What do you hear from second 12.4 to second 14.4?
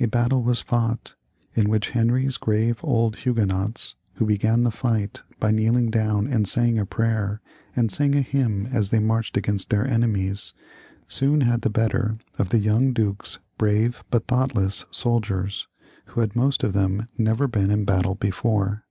the young duke's brave but